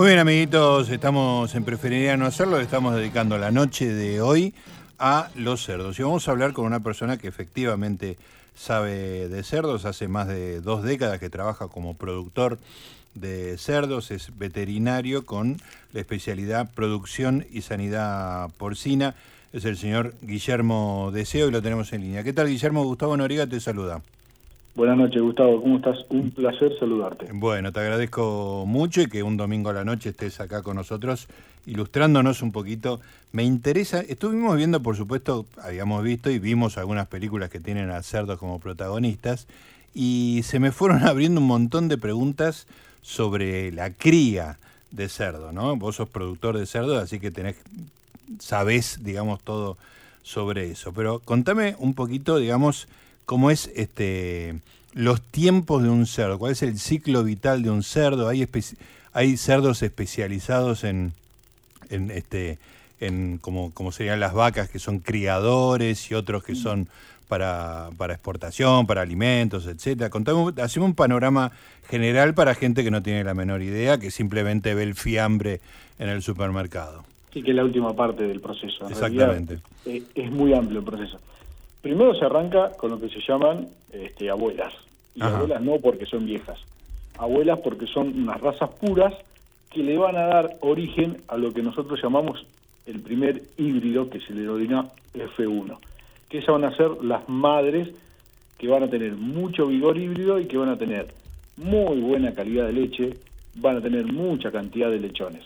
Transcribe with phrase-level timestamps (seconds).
[0.00, 4.54] Muy bien, amiguitos, estamos en preferiría no hacerlo, le estamos dedicando la noche de hoy
[4.98, 5.98] a los cerdos.
[5.98, 8.16] Y vamos a hablar con una persona que efectivamente
[8.54, 12.58] sabe de cerdos, hace más de dos décadas que trabaja como productor
[13.14, 15.58] de cerdos, es veterinario con
[15.92, 19.14] la especialidad producción y sanidad porcina.
[19.52, 22.24] Es el señor Guillermo Deseo y lo tenemos en línea.
[22.24, 22.84] ¿Qué tal, Guillermo?
[22.84, 24.00] Gustavo Noriga te saluda.
[24.74, 25.60] Buenas noches, Gustavo.
[25.60, 25.98] ¿Cómo estás?
[26.10, 27.28] Un placer saludarte.
[27.32, 31.26] Bueno, te agradezco mucho y que un domingo a la noche estés acá con nosotros
[31.66, 33.00] ilustrándonos un poquito.
[33.32, 38.02] Me interesa, estuvimos viendo, por supuesto, habíamos visto y vimos algunas películas que tienen a
[38.02, 39.46] cerdos como protagonistas
[39.94, 42.66] y se me fueron abriendo un montón de preguntas
[43.02, 44.58] sobre la cría
[44.90, 45.76] de cerdo, ¿no?
[45.76, 47.56] Vos sos productor de cerdo, así que tenés,
[48.38, 49.76] sabés, digamos, todo
[50.22, 50.92] sobre eso.
[50.92, 52.88] Pero contame un poquito, digamos,
[53.30, 54.56] cómo es este
[54.92, 58.26] los tiempos de un cerdo, cuál es el ciclo vital de un cerdo.
[58.26, 58.44] Hay,
[59.12, 61.12] hay cerdos especializados en,
[61.90, 62.58] en este
[62.98, 66.88] en como, como serían las vacas que son criadores y otros que son
[67.28, 70.10] para, para exportación, para alimentos, etcétera.
[70.10, 71.52] Contame, hacemos un panorama
[71.88, 75.60] general para gente que no tiene la menor idea, que simplemente ve el fiambre
[76.00, 77.04] en el supermercado.
[77.32, 78.88] Sí, que es la última parte del proceso.
[78.88, 79.60] Exactamente.
[79.86, 81.20] Eh, es muy amplio el proceso.
[81.82, 84.74] Primero se arranca con lo que se llaman este, abuelas.
[85.14, 86.58] Y abuelas no porque son viejas.
[87.18, 89.14] Abuelas porque son unas razas puras
[89.70, 92.44] que le van a dar origen a lo que nosotros llamamos
[92.86, 95.78] el primer híbrido que se le denomina F1.
[96.28, 97.88] Que esas van a ser las madres
[98.58, 101.08] que van a tener mucho vigor híbrido y que van a tener
[101.56, 103.16] muy buena calidad de leche,
[103.54, 105.44] van a tener mucha cantidad de lechones.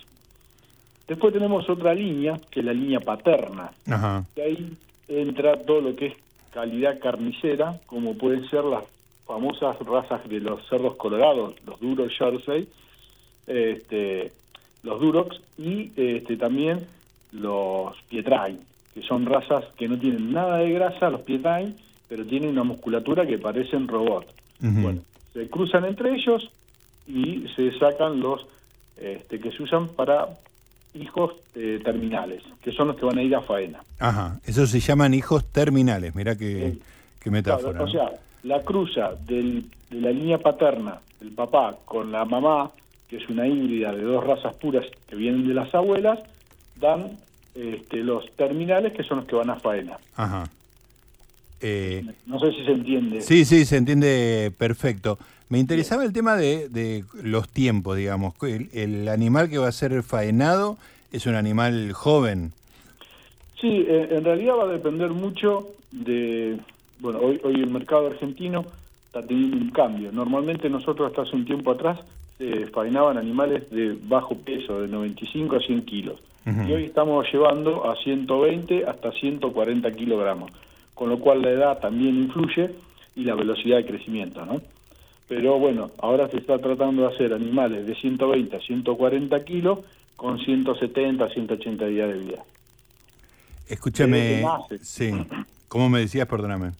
[1.06, 3.70] Después tenemos otra línea, que es la línea paterna.
[3.88, 4.24] Ajá.
[4.34, 4.72] Que ahí
[5.08, 6.16] entra todo lo que es
[6.54, 8.84] calidad carnicera, como pueden ser las
[9.26, 12.68] famosas razas de los cerdos colorados, los duros Jersey,
[13.48, 14.30] este,
[14.84, 16.86] los Durox y este, también
[17.32, 18.56] los Pietrai,
[18.94, 21.74] que son razas que no tienen nada de grasa, los Pietrai,
[22.08, 24.24] pero tienen una musculatura que parecen robot.
[24.60, 25.00] Bueno,
[25.32, 26.48] se cruzan entre ellos
[27.08, 28.46] y se sacan los
[28.96, 30.28] este, que se usan para
[30.94, 33.80] hijos eh, terminales, que son los que van a ir a faena.
[33.98, 36.78] Ajá, esos se llaman hijos terminales, mira qué,
[37.26, 37.82] metáfora.
[37.82, 38.10] o sea,
[38.42, 42.70] la cruza de la línea paterna del papá con la mamá,
[43.08, 46.18] que es una híbrida de dos razas puras que vienen de las abuelas,
[46.76, 47.18] dan
[47.54, 49.98] este, los terminales que son los que van a faena.
[50.16, 50.48] Ajá.
[51.60, 53.22] Eh, no sé si se entiende.
[53.22, 55.18] Sí, sí, se entiende perfecto.
[55.54, 58.34] Me interesaba el tema de, los tiempos, digamos.
[58.72, 60.78] El, animal que va a ser faenado
[61.12, 62.50] es un animal joven.
[63.60, 66.58] Sí, eh, en realidad va a depender mucho de...
[66.98, 68.64] Bueno, hoy, hoy el mercado argentino
[69.06, 70.10] está teniendo un cambio.
[70.10, 72.00] Normalmente nosotros hasta hace un tiempo atrás
[72.36, 76.20] se faenaban animales de bajo peso, de 95 a 100 kilos.
[76.46, 80.50] Y hoy estamos llevando a 120 hasta 140 kilogramos,
[80.94, 82.72] con lo cual la edad también influye
[83.14, 84.60] y la velocidad de crecimiento, ¿no?
[85.28, 89.80] Pero bueno, ahora se está tratando de hacer animales de 120 a 140 kilos
[90.16, 92.44] con 170 a 180 días de vida.
[93.68, 94.44] Escúchame,
[94.82, 95.10] sí,
[95.68, 96.28] ¿cómo me decías?
[96.28, 96.72] Perdóname.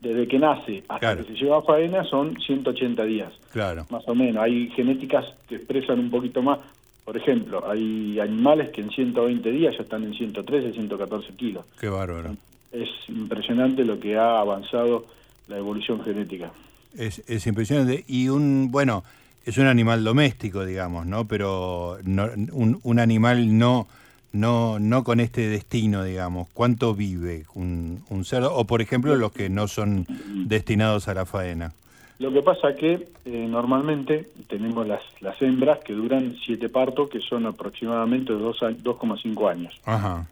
[0.00, 3.32] Desde que nace hasta que se lleva a faena son 180 días.
[3.52, 3.86] Claro.
[3.90, 4.42] Más o menos.
[4.42, 6.58] Hay genéticas que expresan un poquito más.
[7.04, 11.66] Por ejemplo, hay animales que en 120 días ya están en 113, 114 kilos.
[11.78, 12.36] Qué bárbaro.
[12.72, 15.04] Es impresionante lo que ha avanzado
[15.48, 16.50] la evolución genética.
[16.96, 18.04] Es, es impresionante.
[18.08, 19.04] Y un, bueno,
[19.44, 21.26] es un animal doméstico, digamos, ¿no?
[21.26, 23.86] Pero un, un, animal no,
[24.32, 26.48] no, no con este destino, digamos.
[26.52, 28.54] ¿Cuánto vive un, un cerdo?
[28.54, 30.06] O, por ejemplo, los que no son
[30.46, 31.72] destinados a la faena.
[32.18, 37.18] Lo que pasa que eh, normalmente tenemos las, las hembras que duran siete partos, que
[37.20, 39.80] son aproximadamente 2,5 años.
[39.86, 40.26] Ajá.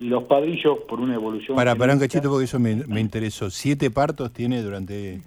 [0.00, 1.54] Y los padrillos, por una evolución...
[1.54, 3.48] Para, para un cachito, porque eso me, me interesó.
[3.48, 5.20] ¿Siete partos tiene durante...?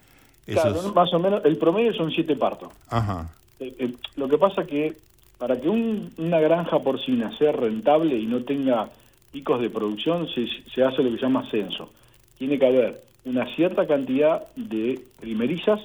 [0.46, 2.70] Claro, más o menos, el promedio son siete partos.
[2.90, 3.30] Ajá.
[3.60, 4.98] Eh, eh, lo que pasa que
[5.38, 8.90] para que una granja porcina sea rentable y no tenga
[9.32, 11.90] picos de producción, se, se hace lo que se llama censo.
[12.38, 15.82] Tiene que haber una cierta cantidad de primerizas,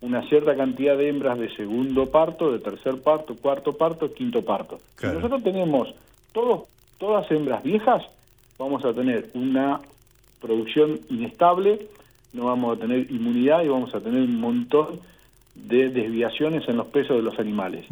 [0.00, 4.78] una cierta cantidad de hembras de segundo parto, de tercer parto, cuarto parto, quinto parto.
[4.98, 5.94] Si nosotros tenemos
[6.32, 6.68] todos,
[6.98, 8.02] todas hembras viejas,
[8.58, 9.80] vamos a tener una
[10.40, 11.86] producción inestable,
[12.32, 15.00] no vamos a tener inmunidad y vamos a tener un montón
[15.54, 17.86] de desviaciones en los pesos de los animales.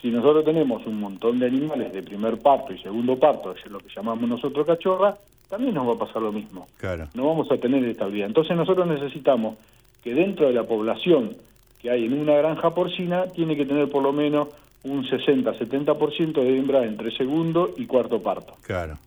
[0.00, 3.78] Si nosotros tenemos un montón de animales de primer parto y segundo parto, es lo
[3.78, 5.16] que llamamos nosotros cachorra,
[5.48, 6.66] también nos va a pasar lo mismo.
[6.76, 7.08] Claro.
[7.14, 8.26] No vamos a tener estabilidad.
[8.26, 9.56] Entonces nosotros necesitamos
[10.02, 11.36] que dentro de la población
[11.80, 14.48] que hay en una granja porcina, tiene que tener por lo menos
[14.84, 18.54] un 60-70% de hembra entre segundo y cuarto parto.
[18.62, 18.98] Claro.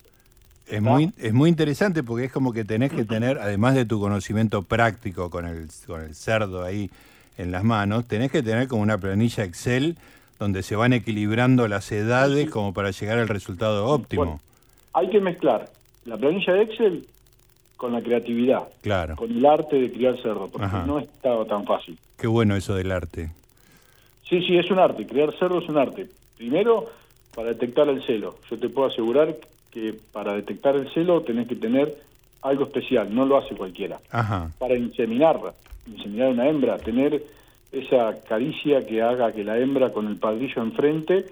[0.69, 3.99] Es muy, es muy interesante porque es como que tenés que tener, además de tu
[3.99, 6.91] conocimiento práctico con el, con el cerdo ahí
[7.37, 9.97] en las manos, tenés que tener como una planilla Excel
[10.37, 14.39] donde se van equilibrando las edades como para llegar al resultado óptimo.
[14.93, 15.69] hay que mezclar
[16.05, 17.07] la planilla de Excel
[17.75, 19.15] con la creatividad, claro.
[19.15, 21.97] con el arte de criar cerdo, porque no estaba tan fácil.
[22.17, 23.31] Qué bueno eso del arte.
[24.27, 26.07] Sí, sí, es un arte, criar cerdo es un arte.
[26.37, 26.89] Primero,
[27.33, 28.35] para detectar el celo.
[28.49, 29.35] Yo te puedo asegurar
[29.71, 31.95] que para detectar el celo tenés que tener
[32.41, 33.99] algo especial, no lo hace cualquiera.
[34.11, 34.51] Ajá.
[34.57, 35.53] Para inseminarla,
[35.87, 37.23] inseminar una hembra, tener
[37.71, 41.25] esa caricia que haga que la hembra con el padrillo enfrente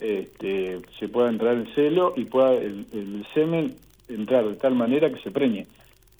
[0.00, 3.74] este, se pueda entrar el celo y pueda el, el semen
[4.08, 5.66] entrar de tal manera que se preñe.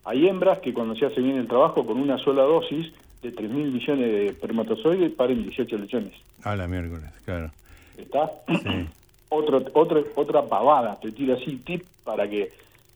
[0.05, 2.93] Hay hembras que cuando se hace bien el trabajo con una sola dosis
[3.23, 6.13] de 3.000 millones de espermatozoides paren 18 lechones.
[6.43, 7.51] A la miércoles, claro.
[7.97, 8.31] ¿Está?
[8.63, 8.87] Sí.
[9.35, 12.53] Otro, otro, otra pavada, te tiro así tip para que,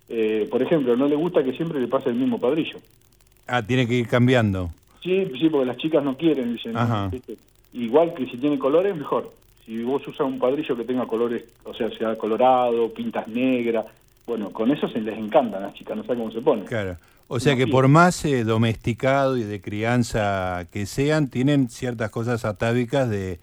[0.09, 2.79] eh, por ejemplo, no le gusta que siempre le pase el mismo padrillo.
[3.47, 4.71] Ah, tiene que ir cambiando.
[5.03, 6.75] Sí, sí, porque las chicas no quieren, dicen.
[7.73, 9.33] Igual que si tiene colores, mejor.
[9.65, 13.87] Si vos usas un padrillo que tenga colores, o sea, sea colorado, pintas negras,
[14.27, 16.65] bueno, con eso se les encantan las chicas, no saben cómo se ponen.
[16.67, 16.97] Claro.
[17.29, 22.47] O sea que por más eh, domesticado y de crianza que sean, tienen ciertas cosas
[22.47, 23.39] atávicas de,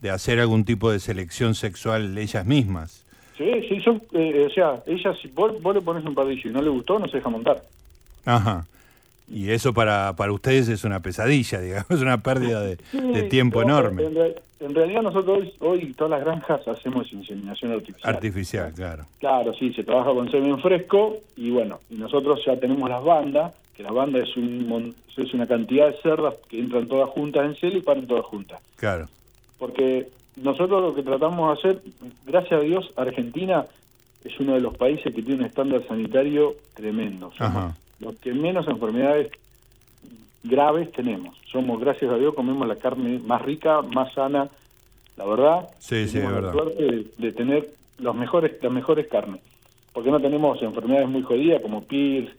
[0.00, 3.04] de hacer algún tipo de selección sexual ellas mismas.
[3.36, 6.60] Sí, sí, son, eh, o sea, ellas, si vos, le pones un padrillo y no
[6.60, 7.62] le gustó, no se deja montar.
[8.26, 8.66] Ajá.
[9.32, 12.76] Y eso para, para ustedes es una pesadilla, digamos, es una pérdida de,
[13.30, 14.04] tiempo enorme.
[14.60, 18.14] En, realidad nosotros hoy, todas las granjas hacemos inseminación artificial.
[18.14, 19.06] Artificial, claro.
[19.18, 23.54] Claro, sí, se trabaja con semen fresco y bueno, y nosotros ya tenemos las bandas,
[23.74, 27.56] que la banda es, un, es una cantidad de cerdas que entran todas juntas en
[27.56, 28.60] celo y paran todas juntas.
[28.76, 29.08] Claro.
[29.60, 31.82] Porque nosotros lo que tratamos de hacer,
[32.26, 33.66] gracias a Dios, Argentina
[34.24, 37.30] es uno de los países que tiene un estándar sanitario tremendo.
[38.00, 39.30] Los que menos enfermedades
[40.42, 41.36] graves tenemos.
[41.52, 44.48] Somos, gracias a Dios, comemos la carne más rica, más sana,
[45.16, 45.68] la verdad.
[45.78, 46.52] Sí, sí, la verdad.
[46.52, 49.42] suerte de, tener los mejores, las mejores carnes.
[49.92, 52.30] Porque no tenemos enfermedades muy jodidas como PIRS,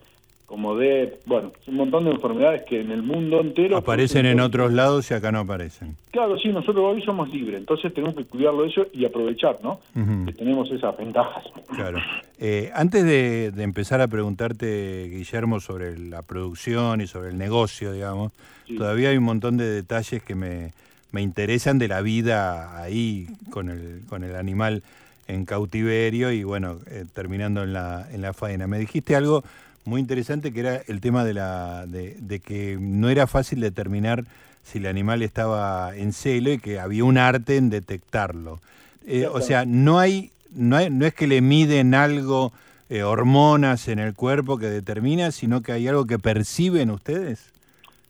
[0.52, 3.78] como DED, bueno, un montón de enfermedades que en el mundo entero...
[3.78, 5.96] Aparecen en otros lados y acá no aparecen.
[6.12, 9.80] Claro, sí, nosotros hoy somos libres, entonces tenemos que cuidarlo eso y aprovechar, ¿no?
[10.26, 11.46] Que tenemos esas ventajas.
[11.74, 12.00] Claro.
[12.38, 18.34] Eh, antes de, empezar a preguntarte, Guillermo, sobre la producción y sobre el negocio, digamos,
[18.78, 20.74] todavía hay un montón de detalles que me,
[21.14, 24.84] me interesan de la vida ahí con el, con el animal
[25.28, 28.68] en cautiverio y bueno, eh, terminando en la, en la faena.
[28.68, 29.46] Me dijiste algo
[29.86, 34.26] muy interesante que era el tema de, la, de, que no era fácil determinar
[34.64, 38.60] si el animal estaba en celo y que había un arte en detectarlo.
[39.08, 42.54] Eh, o sea, no hay, no hay, no es que le miden algo,
[42.92, 47.50] eh, hormonas en el cuerpo que determina, sino que hay algo que perciben ustedes.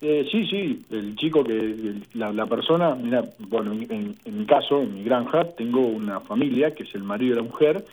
[0.01, 4.95] Eh, sí, sí, el chico que, la, persona, mira, bueno, en, en, mi caso, en
[4.95, 7.85] mi granja, tengo una familia que es el marido y la mujer,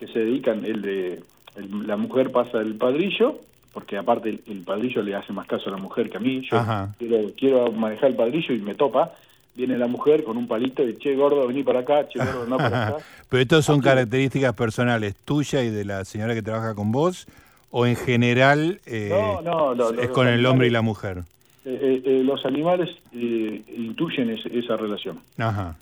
[0.00, 1.22] que se dedican, el de
[1.86, 3.40] la mujer pasa el padrillo,
[3.72, 6.60] porque aparte el, padrillo le hace más caso a la mujer que a mí, yo
[6.98, 9.12] quiero, quiero manejar el padrillo y me topa,
[9.58, 12.56] viene la mujer con un palito y che gordo, vení para acá, che gordo, no
[12.56, 12.96] para acá.
[13.28, 17.26] Pero estas son características personales tuyas y de la señora que trabaja con vos,
[17.70, 19.12] o en general eh,
[20.00, 21.24] es con el hombre y la mujer.
[21.64, 25.20] Eh, eh, los animales intuyen esa relación.
[25.36, 25.76] Ajá.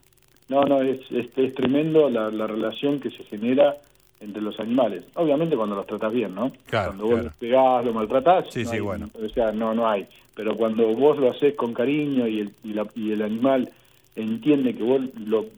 [0.49, 3.77] No, no, es, es, tremendo la, la relación que se genera
[4.21, 5.05] entre los animales.
[5.15, 6.53] Obviamente cuando los tratas bien, ¿no?
[6.71, 9.11] cuando vos los pegás, lo maltratás, sí, sí, bueno.
[9.15, 10.07] o sea, no, no hay.
[10.35, 12.53] Pero cuando vos lo haces con cariño y el,
[12.95, 13.71] y, el animal
[14.15, 15.01] entiende que vos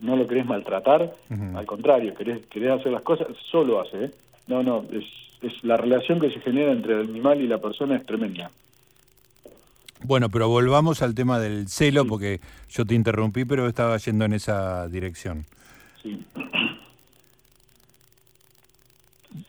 [0.00, 1.14] no lo querés maltratar,
[1.54, 4.10] al contrario, querés, querés hacer las cosas, solo hace, ¿eh?
[4.46, 5.04] No, no, es,
[5.42, 8.50] es la relación que se genera entre el animal y la persona es tremenda.
[10.04, 14.32] Bueno, pero volvamos al tema del celo, porque yo te interrumpí, pero estaba yendo en
[14.32, 15.44] esa dirección.
[16.02, 16.24] Sí.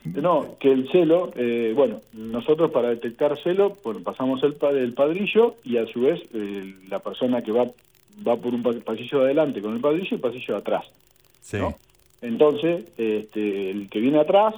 [0.04, 5.56] No, que el celo, eh, bueno, nosotros para detectar celo, bueno, pasamos el, el padrillo
[5.64, 7.66] y a su vez eh, la persona que va
[8.28, 10.84] va por un pasillo de adelante con el padrillo y pasillo atrás.
[11.42, 11.58] Sí.
[12.22, 14.56] Entonces, este, el que viene atrás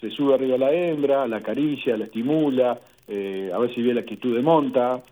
[0.00, 3.94] se sube arriba a la hembra, la acaricia, la estimula, eh, a ver si ve
[3.94, 5.02] la actitud de monta,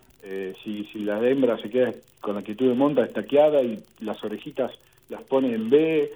[0.63, 4.71] si, si la hembra se queda con la actitud de monta estaqueada y las orejitas
[5.07, 6.11] las pone en B,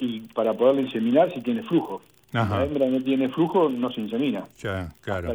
[0.00, 2.02] y para poderle inseminar si tiene flujo.
[2.32, 4.44] La hembra no tiene flujo, no se insemina.
[4.60, 5.32] Ya, claro.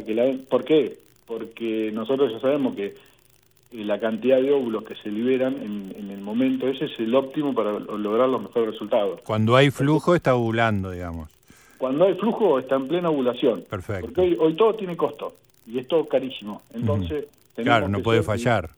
[0.48, 0.98] ¿Por qué?
[1.26, 6.20] Porque nosotros ya sabemos que eh, la cantidad de óvulos que se liberan en, el
[6.20, 9.20] momento ese es el óptimo para lograr los mejores resultados.
[9.24, 11.28] Cuando hay flujo está ovulando, digamos.
[11.76, 13.64] Cuando hay flujo está en plena ovulación.
[13.68, 14.06] Perfecto.
[14.06, 15.34] Porque hoy, todo tiene costo
[15.66, 16.62] y es todo carísimo.
[16.74, 18.70] Entonces, claro, no puede fallar.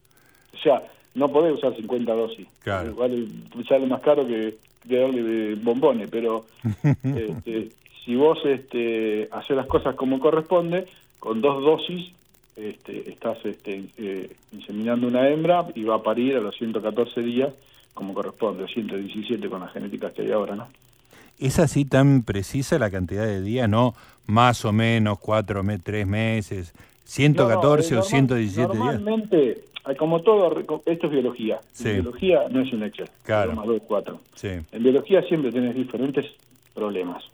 [0.53, 0.83] O sea,
[1.15, 2.47] no podés usar 50 dosis.
[2.62, 2.91] Claro.
[2.91, 3.29] Igual
[3.69, 6.45] sale más caro que, darle de bombones, pero
[7.03, 7.71] este,
[8.04, 10.87] si vos este, haces las cosas como corresponde,
[11.19, 12.12] con dos dosis
[12.57, 17.50] este, estás este, eh, inseminando una hembra y va a parir a los 114 días
[17.95, 20.69] como corresponde, o 117 con las genéticas que hay ahora, ¿no?
[21.38, 23.95] ¿Es así tan precisa la cantidad de días, no?
[24.26, 28.95] Más o menos, cuatro, tres meses, 114 o 117 días.
[28.95, 29.64] Normalmente,
[29.99, 31.61] como todo, esto es biología.
[31.83, 33.09] biología no es un Excel.
[33.25, 33.52] Claro.
[33.52, 34.21] Más 2, 4.
[34.42, 36.26] En biología siempre tienes diferentes
[36.75, 37.25] problemas.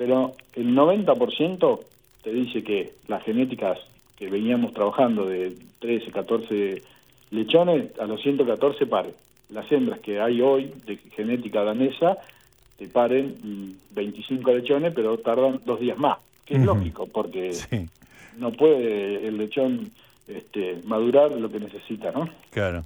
[0.00, 1.80] Pero el 90%
[2.22, 3.78] te dice que las genéticas
[4.16, 6.82] que veníamos trabajando de 13, 14
[7.32, 9.12] lechones, a los 114 paren.
[9.50, 12.16] Las hembras que hay hoy de genética danesa
[12.78, 16.16] te paren 25 lechones, pero tardan dos días más,
[16.46, 17.52] que es lógico, porque
[18.38, 19.90] no puede el lechón
[20.26, 22.26] este, madurar lo que necesita, ¿no?
[22.48, 22.84] Claro.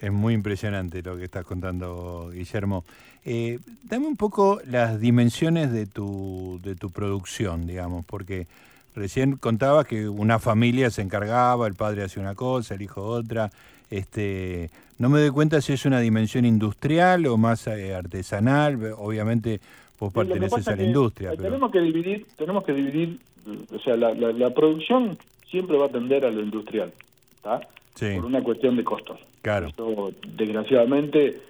[0.00, 2.84] Es muy impresionante lo que estás contando, Guillermo.
[3.24, 8.46] Eh, dame un poco las dimensiones de tu, de tu producción, digamos, porque
[8.96, 13.50] Recién contaba que una familia se encargaba, el padre hacía una cosa, el hijo otra.
[13.90, 18.94] Este, no me doy cuenta si es una dimensión industrial o más eh, artesanal.
[18.96, 19.60] Obviamente
[20.00, 21.34] vos perteneces a la industria.
[21.34, 23.20] Eh, tenemos que dividir, tenemos que dividir,
[23.70, 25.18] o sea, la, producción
[25.50, 26.90] siempre va a tender a lo industrial,
[27.36, 27.60] ¿está?
[27.98, 29.18] Por una cuestión de costos.
[29.42, 29.70] Claro.
[30.36, 31.40] desgraciadamente,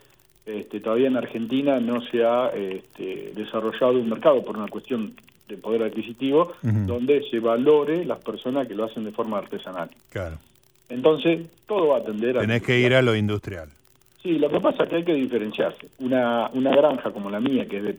[0.44, 5.14] este, todavía en Argentina no se ha este, desarrollado un mercado por una cuestión
[5.48, 9.88] de poder adquisitivo, donde se valore las personas que lo hacen de forma artesanal.
[10.10, 10.38] Claro.
[10.88, 12.40] Entonces, todo va a atender a...
[12.40, 13.68] Tenés que ir a lo industrial.
[14.22, 15.88] Sí, lo que pasa es que hay que diferenciarse.
[15.98, 17.98] Una, una granja como la mía, que es de...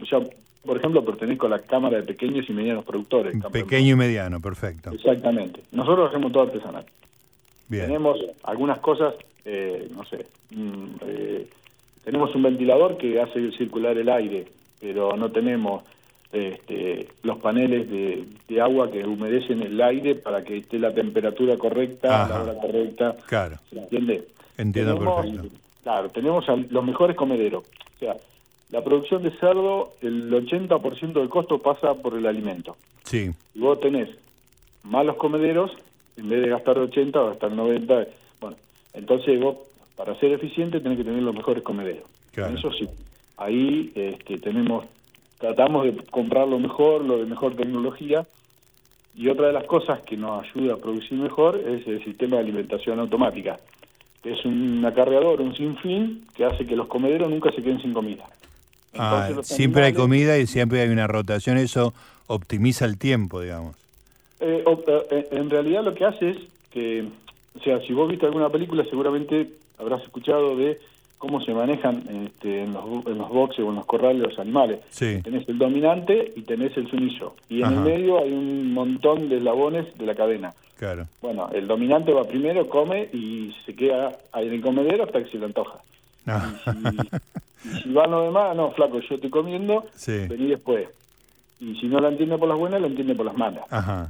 [0.00, 0.20] O sea,
[0.64, 3.34] por ejemplo, pertenezco a la Cámara de Pequeños y Medianos Productores.
[3.52, 4.90] Pequeño y mediano, perfecto.
[4.90, 5.62] Exactamente.
[5.72, 6.84] Nosotros hacemos todo artesanal.
[7.68, 7.86] Bien.
[7.86, 11.46] Tenemos algunas cosas, eh, no sé, mm, eh,
[12.04, 14.46] tenemos un ventilador que hace circular el aire,
[14.80, 15.82] pero no tenemos
[16.32, 22.24] este, los paneles de, agua que humedecen el aire para que esté la temperatura correcta,
[22.24, 23.16] a la hora correcta.
[23.26, 23.56] Claro.
[23.70, 24.26] ¿Se entiende?
[24.56, 25.48] Entiendo perfecto.
[25.82, 27.64] Claro, tenemos los mejores comederos.
[27.96, 28.16] O sea,
[28.70, 32.76] la producción de cerdo, el 80% del costo pasa por el alimento.
[33.04, 33.30] Sí.
[33.54, 34.08] Y vos tenés
[34.82, 35.72] malos comederos,
[36.18, 38.06] en vez de gastar 80 o gastar 90.
[38.40, 38.56] Bueno,
[38.92, 39.56] entonces vos,
[39.96, 42.04] para ser eficiente, tenés que tener los mejores comederos.
[42.32, 42.56] Claro.
[42.56, 42.88] Eso sí.
[43.36, 44.84] Ahí este, tenemos
[45.38, 48.26] tratamos de comprar lo mejor, lo de mejor tecnología.
[49.16, 52.42] Y otra de las cosas que nos ayuda a producir mejor es el sistema de
[52.42, 53.58] alimentación automática,
[54.22, 57.92] que es un acarreador, un sinfín, que hace que los comederos nunca se queden sin
[57.92, 58.24] comida.
[58.96, 61.94] ah, siempre hay comida y siempre hay una rotación, eso
[62.28, 63.74] optimiza el tiempo, digamos.
[64.40, 66.38] Eh, eh, en realidad lo que hace es
[66.70, 67.04] que,
[67.58, 70.80] o sea, si vos viste alguna película seguramente habrás escuchado de
[71.18, 74.80] cómo se manejan este, en, los, en los boxes o en los corrales los animales.
[74.96, 77.34] Tenés el dominante y tenés el sumiso.
[77.48, 80.54] Y en el medio hay un montón de eslabones de la cadena.
[80.78, 81.08] Claro.
[81.20, 85.30] Bueno, el dominante va primero, come y se queda ahí en el comedero hasta que
[85.30, 85.78] se le antoja.
[86.26, 86.52] Ah.
[87.64, 90.88] Y, si, van los demás, no, flaco, yo estoy comiendo, vení después.
[91.60, 93.64] Y si no la entiende por las buenas, la entiende por las malas.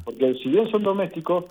[0.04, 1.44] Porque si bien son domésticos,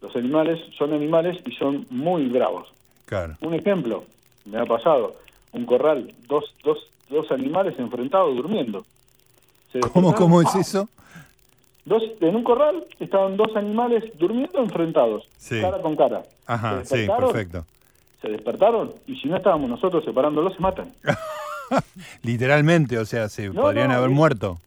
[0.00, 2.68] los animales son animales y son muy bravos.
[3.04, 3.36] Claro.
[3.40, 4.04] Un ejemplo,
[4.44, 5.16] me ha pasado,
[5.52, 8.84] un corral, dos, dos, dos animales enfrentados durmiendo.
[9.92, 10.88] ¿Cómo, ¿Cómo es eso?
[11.84, 16.22] Dos, en un corral estaban dos animales durmiendo enfrentados, cara con cara.
[16.46, 17.64] Ajá, sí, perfecto.
[18.20, 20.92] Se despertaron y si no estábamos nosotros separándolos se matan.
[22.22, 24.58] Literalmente, o sea, se podrían haber muerto.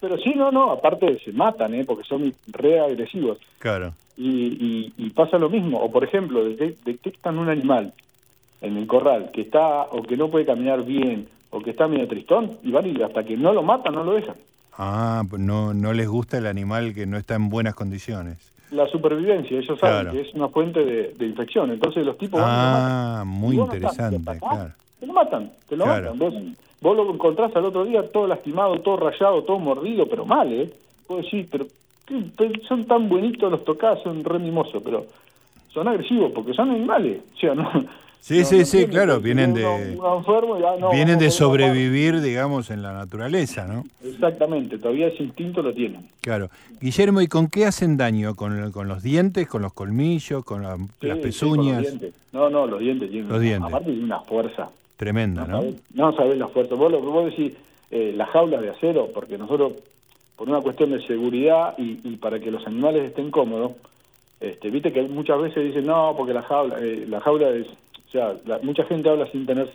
[0.00, 1.84] Pero sí, no, no, aparte se matan, ¿eh?
[1.84, 3.38] porque son re agresivos.
[3.58, 3.92] Claro.
[4.16, 7.92] Y, y, pasa lo mismo, o por ejemplo, detectan un animal
[8.60, 12.06] en el corral que está o que no puede caminar bien o que está medio
[12.06, 14.36] tristón y van y hasta que no lo matan no lo dejan.
[14.76, 18.38] Ah, pues no, no les gusta el animal que no está en buenas condiciones.
[18.70, 23.56] La supervivencia, ellos saben que es una fuente de, infección, entonces los tipos ah, muy
[23.56, 24.72] interesante, claro.
[25.00, 26.18] Te lo matan, te lo matan.
[26.18, 26.34] Vos,
[26.80, 30.72] vos, lo encontrás al otro día todo lastimado, todo rayado, todo mordido, pero mal, ¿eh?
[31.08, 31.66] Vos decís, pero
[32.66, 35.06] son tan bonitos los tocás, son re mimosos, pero
[35.72, 37.20] son agresivos porque son animales.
[37.34, 37.70] O sea, no,
[38.20, 39.96] Sí, sí, sí, claro, vienen de
[40.92, 43.84] vienen de sobrevivir, digamos, en la naturaleza, ¿no?
[44.04, 46.06] Exactamente, todavía ese instinto lo tienen.
[46.20, 46.50] Claro.
[46.80, 48.34] Guillermo, ¿y con qué hacen daño?
[48.34, 51.94] ¿Con, con los dientes, con los colmillos, con las pezuñas?
[52.32, 53.66] no, no, los dientes tienen, los dientes.
[53.66, 54.68] aparte tienen una fuerza.
[55.00, 55.64] Tremenda, ¿no?
[55.94, 56.74] no sabés la fuerza.
[56.74, 57.54] Vos lo vos decís,
[57.90, 59.72] eh, las jaulas de acero, porque nosotros,
[60.36, 63.72] por una cuestión de seguridad y, para que los animales estén cómodos,
[64.40, 68.10] este, viste que muchas veces dicen, no, porque la jaula, eh, la jaula es o
[68.12, 69.72] sea, mucha gente habla sin tener,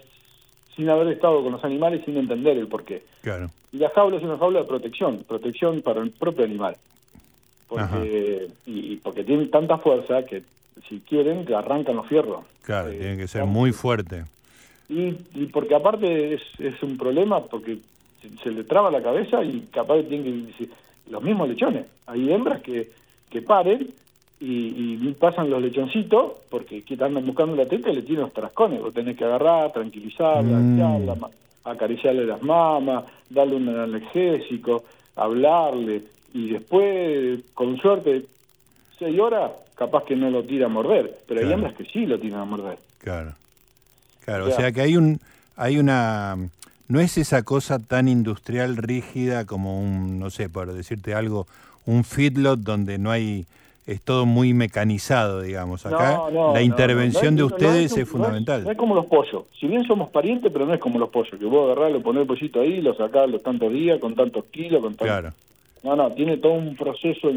[0.75, 3.01] sin haber estado con los animales sin entender el porqué.
[3.23, 3.49] Claro.
[3.71, 6.77] Y la jaula es una jaula de protección, protección para el propio animal.
[7.67, 10.43] Porque, y, porque tienen tanta fuerza que
[10.87, 12.45] si quieren que arrancan los fierros.
[12.61, 14.25] Claro, eh, tienen que ser muy fuerte.
[14.87, 15.11] Y,
[15.47, 17.79] porque aparte es, es un problema porque
[18.43, 20.69] se, le traba la cabeza y capaz tienen que
[21.09, 21.85] los mismos lechones.
[22.07, 22.89] Hay hembras que,
[23.29, 23.89] que paren
[24.39, 28.81] y, pasan los lechoncitos porque andan buscando la teta y le tienen los trascones.
[28.81, 31.25] Vos tenés que agarrar, tranquilizarla, mm.
[31.63, 34.83] acariciarle las mamas, darle un analgésico,
[35.15, 38.25] hablarle y después, con suerte,
[38.99, 42.19] seis horas, capaz que no lo tira a morder, pero hay hembras que sí lo
[42.19, 42.77] tiran a morder.
[42.99, 43.33] Claro.
[44.25, 45.19] Claro, o sea, que hay un
[45.55, 46.35] hay una
[46.87, 51.47] no es esa cosa tan industrial rígida como un no sé, por decirte algo,
[51.85, 53.45] un feedlot donde no hay
[53.85, 55.85] es todo muy mecanizado, digamos.
[55.85, 58.63] Acá la intervención de ustedes es, fundamental.
[58.63, 59.43] No es, como los pollos.
[59.59, 62.21] Si bien somos parientes, pero no es como los pollos, que vos agarrás, lo ponés
[62.21, 65.07] el pollito ahí, lo sacás los tantos días, con tantos kilos, con tantos...
[65.07, 65.33] Claro.
[65.83, 67.29] No, no, tiene todo un proceso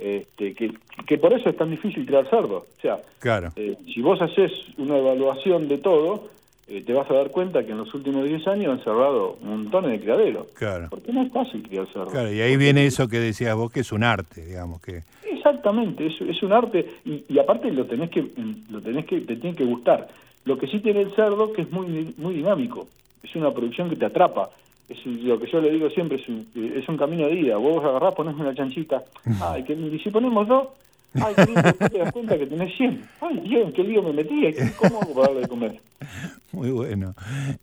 [0.00, 0.72] este, que,
[1.06, 2.66] que por eso es tan difícil crear cerdo.
[2.78, 3.52] O sea, claro.
[3.56, 6.28] Eh, si vos haces una evaluación de todo,
[6.68, 9.90] eh, te vas a dar cuenta que en los últimos 10 años han cerrado montones
[9.90, 10.46] de criaderos.
[10.54, 10.86] Claro.
[10.88, 12.10] Porque no es fácil criar cerdo.
[12.10, 15.02] Claro, y ahí viene eso que decías vos, que es un arte, digamos, que
[15.40, 18.24] Exactamente, es, es un arte y, aparte lo tenés que
[18.70, 20.08] lo tenés que te tiene que gustar.
[20.44, 22.88] Lo que sí tiene el cerdo que es muy muy dinámico,
[23.22, 24.50] es una producción que te atrapa.
[24.90, 27.56] Es lo que yo le digo siempre es un, es un camino de ida.
[27.56, 29.04] Vos agarrás, ponés una chanchita,
[29.40, 30.68] ay, que y si ponemos dos,
[31.14, 33.08] ay, qué lindo, te das cuenta que tenés 100.
[33.20, 35.80] Ay, Dios, qué lío me metí, ¿cómo hago para darle de comer?
[36.52, 37.14] Muy bueno.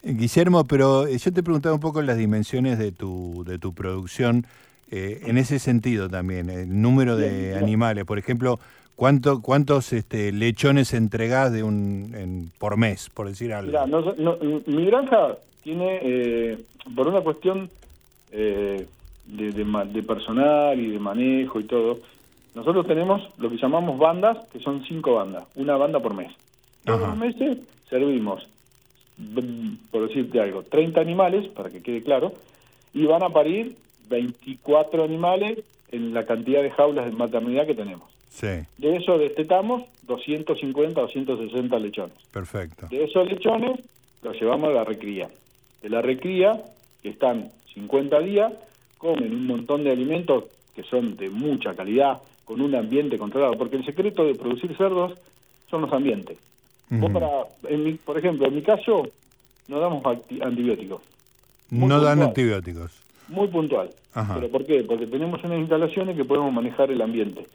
[0.04, 4.46] Guillermo, pero eh, yo te preguntaba un poco las dimensiones de tu, de tu producción.
[4.90, 8.58] Eh, en ese sentido también, el número de animales, por ejemplo,
[8.98, 13.72] ¿cuánto, ¿cuántos este, lechones entregás de un, por mes, por decir algo?
[14.66, 16.58] mi granja tiene, eh,
[16.94, 17.70] por una cuestión
[18.32, 18.86] eh,
[19.28, 22.00] de, personal y de manejo y todo,
[22.56, 26.34] nosotros tenemos lo que llamamos bandas, que son cinco bandas, una banda por mes.
[26.84, 28.48] Todos los meses servimos,
[29.92, 32.34] por decirte algo, 30 animales, para que quede claro,
[32.94, 33.76] y van a parir
[34.10, 35.60] 24 animales
[35.92, 38.17] en la cantidad de jaulas de maternidad que tenemos.
[38.38, 38.68] Sí.
[38.78, 42.18] De eso destetamos 250, 260 lechones.
[42.32, 42.88] Perfecto.
[42.88, 43.80] De esos lechones
[44.22, 45.28] los llevamos a la recría.
[45.82, 46.62] De la recría,
[47.02, 48.54] que están 50 días,
[49.00, 50.44] comen un montón de alimentos
[50.76, 55.14] que son de mucha calidad, con un ambiente controlado, porque el secreto de producir cerdos
[55.68, 56.38] son los ambientes.
[57.12, 57.30] para,
[57.68, 59.10] en por ejemplo, en mi caso,
[59.68, 61.02] no damos antibióticos.
[61.72, 63.90] no dan antibióticos muy puntual.
[64.14, 64.84] ¿Pero por qué?
[64.84, 67.46] Porque tenemos unas instalaciones que podemos manejar el ambiente.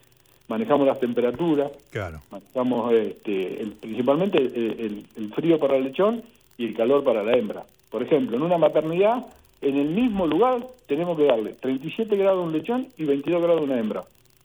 [0.52, 2.20] Manejamos las temperaturas, claro.
[2.30, 6.22] manejamos este, principalmente el, frío para el lechón
[6.58, 7.64] y el calor para la hembra.
[7.90, 9.24] Por ejemplo, en una maternidad,
[9.62, 13.62] en el mismo lugar tenemos que darle 37 grados a un lechón y 22 grados
[13.62, 14.04] a una hembra.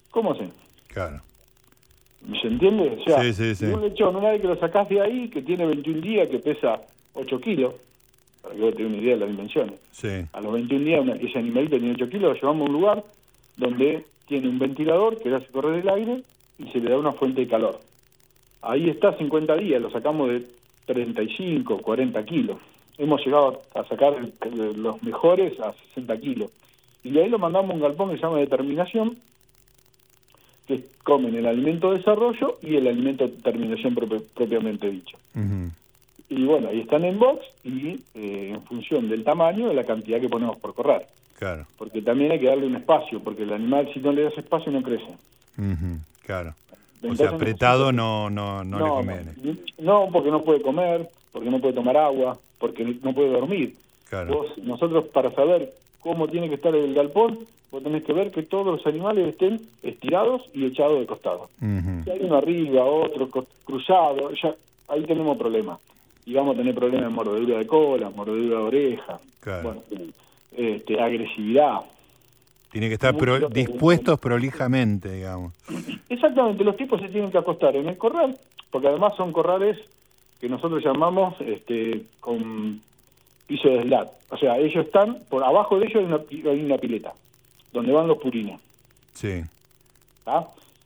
[0.09, 0.49] ¿Cómo hacen?
[0.87, 1.19] Claro.
[2.41, 2.99] ¿Se entiende?
[3.01, 5.65] O sea, sí, sí, un lechón, una vez que lo sacás de ahí, que tiene
[5.65, 6.83] 21 días, que pesa
[7.15, 7.73] 8 kilos,
[8.41, 9.75] para que vos tengas una idea de las dimensiones.
[10.31, 13.03] A los 21 días ese animalito tiene 8 kilos, lo llevamos a un lugar
[13.57, 16.23] donde tiene un ventilador que le hace correr el aire
[16.59, 17.79] y se le da una fuente de calor.
[18.61, 20.45] Ahí está 50 días, lo sacamos de
[20.85, 22.57] 35, 40 kilos.
[22.97, 24.15] Hemos llegado a sacar
[24.49, 26.51] los mejores a 60 kilos.
[27.03, 29.17] Y de ahí lo mandamos a un galpón que se llama determinación,
[30.67, 35.17] que comen el alimento de desarrollo y el alimento de terminación propiamente dicho
[36.29, 40.19] y bueno, ahí están en box y eh, en función del tamaño de la cantidad
[40.19, 41.07] que ponemos por correr.
[41.37, 41.67] Claro.
[41.77, 44.71] Porque también hay que darle un espacio, porque el animal si no le das espacio
[44.71, 45.15] no crece.
[46.25, 46.55] claro.
[47.07, 49.57] o sea, apretado no, no, no, le conviene.
[49.77, 53.75] No, porque no puede comer, porque no puede tomar agua, porque no puede dormir.
[54.09, 54.45] Claro.
[54.63, 57.37] nosotros para saber cómo tiene que estar el galpón,
[57.71, 61.49] vos tenés que ver que todos los animales estén estirados y echados de costado.
[61.59, 63.29] Si hay uno arriba, otro
[63.63, 64.55] cruzado, ya
[64.87, 65.79] ahí tenemos problemas
[66.25, 69.19] y vamos a tener problemas de mordedura de cola, mordedura de oreja,
[70.57, 71.81] este, agresividad.
[72.71, 73.15] Tiene que estar
[73.51, 75.53] dispuestos prolijamente, digamos.
[76.09, 78.37] Exactamente, los tipos se tienen que acostar en el corral,
[78.69, 79.77] porque además son corrales
[80.41, 82.81] que nosotros llamamos este, con
[83.47, 84.09] piso de slat.
[84.29, 87.13] O sea, ellos están, por abajo de ellos hay una, hay una pileta,
[87.71, 88.59] donde van los purines.
[89.13, 89.43] Sí.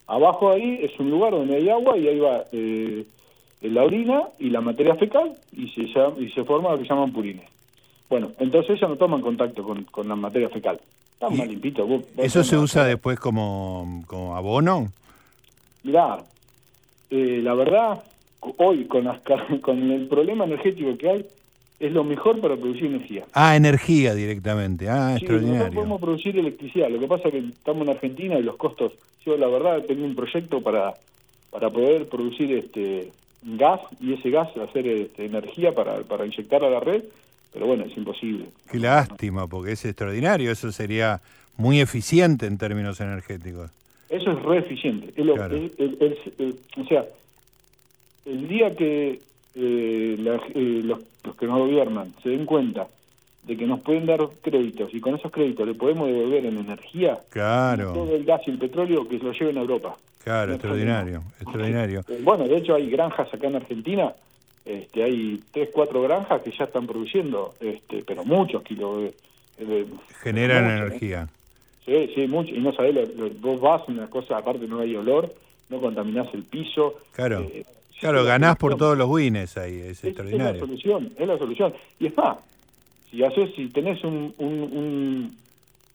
[0.07, 3.05] Abajo ahí es un lugar donde hay agua y ahí va eh,
[3.62, 5.84] la orina y la materia fecal y se,
[6.19, 7.49] y se forma lo que llaman purines.
[8.12, 10.78] Bueno, entonces ellos no toman contacto con, con la materia fecal.
[11.13, 11.88] Está más limpito.
[12.17, 14.91] ¿Eso se usa después como, como abono?
[15.84, 16.17] Mirá,
[17.10, 18.04] eh, la verdad,
[18.58, 19.21] hoy con, las,
[19.62, 21.26] con el problema energético que hay,
[21.80, 23.24] es lo mejor para producir energía.
[23.32, 24.89] Ah, energía directamente.
[24.89, 25.60] Ah, sí, extraordinario.
[25.60, 26.89] Nosotros podemos producir electricidad.
[26.89, 28.91] Lo que pasa es que estamos en Argentina y los costos.
[29.26, 30.95] Yo, la verdad, tengo un proyecto para,
[31.50, 36.69] para poder producir este gas y ese gas hacer este, energía para, para inyectar a
[36.69, 37.04] la red,
[37.53, 38.45] pero bueno, es imposible.
[38.69, 40.51] Qué lástima, porque es extraordinario.
[40.51, 41.21] Eso sería
[41.57, 43.71] muy eficiente en términos energéticos.
[44.09, 45.13] Eso es re eficiente.
[45.21, 47.05] o sea,
[48.25, 49.19] el día que
[49.55, 50.15] eh,
[50.55, 50.99] eh, los,
[51.35, 52.87] que nos gobiernan se den cuenta
[53.43, 57.19] de que nos pueden dar créditos y con esos créditos le podemos devolver en energía
[57.29, 57.91] claro.
[57.93, 59.97] todo el gas y el petróleo que se lo lleven a Europa.
[60.23, 62.01] Claro, extraordinario, extraordinario.
[62.07, 64.13] Eh, bueno, de hecho hay granjas acá en Argentina,
[64.65, 69.12] este, hay tres, cuatro granjas que ya están produciendo, este, pero muchos kilos.
[69.58, 69.86] De,
[70.24, 71.28] Generan energía.
[71.86, 72.54] Sí, sí, mucho.
[72.54, 72.95] Y no sabés,
[73.39, 75.34] vos vas, una cosa, aparte no hay olor,
[75.69, 76.95] no contaminás el piso.
[77.13, 77.47] Claro.
[78.00, 80.54] Claro, ganás por todos los wins ahí, es, extraordinario.
[80.54, 81.74] Es la solución, es la solución.
[82.00, 82.38] Y es más,
[83.12, 85.38] si haces, si tenés un, un,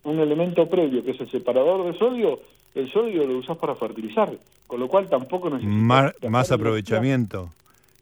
[0.05, 2.39] un, elemento previo que es el separador de sodio,
[2.77, 4.31] el sodio lo usás para fertilizar,
[4.69, 6.31] con lo cual tampoco necesitas...
[6.31, 7.51] más aprovechamiento.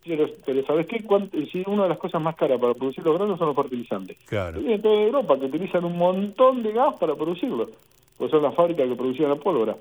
[0.06, 1.02] Pero, pero ¿sabes qué?
[1.50, 4.18] Si una de las cosas más caras para producir los granos son los fertilizantes.
[4.26, 4.60] Claro.
[4.60, 7.70] Y en toda Europa que utilizan un montón de gas para producirlo,
[8.18, 9.76] pues son las fábricas que producían la pólvora.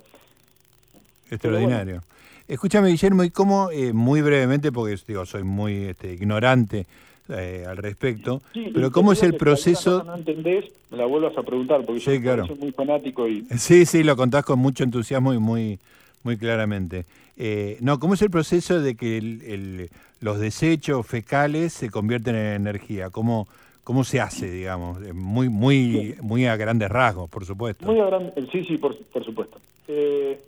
[1.30, 2.02] Extraordinario.
[2.48, 6.86] Escúchame, Guillermo, y cómo, eh, muy brevemente, porque digo, soy muy este, ignorante
[7.30, 8.42] eh, al respecto,
[8.74, 10.02] pero cómo es el proceso...
[10.02, 13.46] Si no entendés, me la vuelvas a preguntar, porque yo soy muy fanático y...
[13.58, 15.80] Sí, sí, lo contás con mucho entusiasmo y muy,
[16.24, 17.06] muy claramente.
[17.38, 19.90] Eh, no, ¿cómo es el proceso de que el,
[20.22, 23.10] los desechos fecales se convierten en energía?
[23.10, 23.48] ¿Cómo,
[23.84, 25.00] cómo se hace, digamos?
[25.14, 27.86] Muy, muy, muy a grandes rasgos, por supuesto.
[27.86, 29.60] Muy a grandes, sí, sí, por, por supuesto.
[29.88, 30.40] Eh,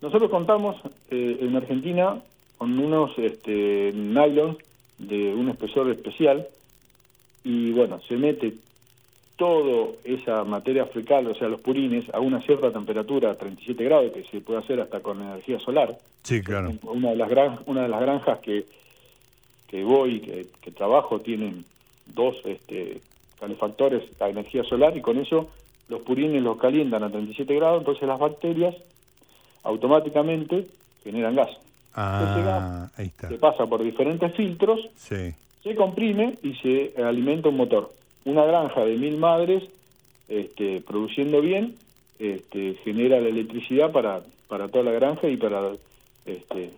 [0.00, 0.76] nosotros contamos
[1.10, 2.22] eh, en Argentina
[2.56, 4.58] con unos este, nylon
[4.98, 6.46] de un espesor especial
[7.44, 8.54] y bueno, se mete
[9.38, 14.24] toda esa materia fecal, o sea, los purines, a una cierta temperatura, 37 grados, que
[14.24, 15.96] se puede hacer hasta con energía solar.
[16.24, 16.72] Sí, claro.
[16.82, 18.66] Una de las, gran, una de las granjas que,
[19.68, 21.64] que voy, que, que trabajo, tienen
[22.06, 23.00] dos este,
[23.38, 25.48] calefactores a energía solar y con eso
[25.88, 28.74] los purines los calientan a 37 grados, entonces las bacterias
[29.62, 30.66] automáticamente
[31.04, 31.50] generan gas.
[31.94, 33.28] Ah, ahí está.
[33.28, 35.34] se pasa por diferentes filtros, se
[35.76, 37.97] comprime y se alimenta un motor.
[38.24, 39.64] Una granja de mil madres
[40.28, 41.74] este, produciendo bien
[42.18, 45.72] este, genera la electricidad para, para toda la granja y para
[46.26, 46.70] este,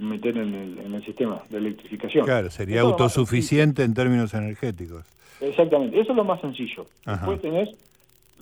[0.00, 2.24] meter en el, en el sistema de electrificación.
[2.24, 5.04] Claro, sería autosuficiente en términos energéticos.
[5.40, 6.86] Exactamente, eso es lo más sencillo.
[7.04, 7.70] Después tenés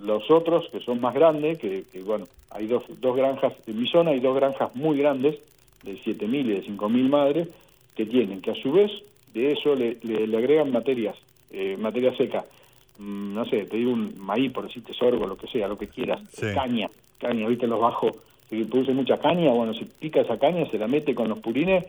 [0.03, 4.11] los otros que son más grandes, que, bueno, hay dos, dos granjas, en mi zona
[4.11, 5.37] hay dos granjas muy grandes,
[5.83, 7.49] de 7.000 y de 5.000 madres,
[7.97, 8.91] que tienen, que a su vez
[9.35, 11.17] de eso le, le, agregan materias,
[11.53, 12.45] eh, materia seca,
[12.99, 15.89] mm, no sé, te digo un maíz, por decirte sorgo, lo que sea, lo que
[15.89, 16.21] quieras,
[16.55, 16.89] caña,
[17.19, 18.17] caña, viste los bajos,
[18.49, 21.87] que produce mucha caña, bueno, se pica esa caña, se la mete con los purines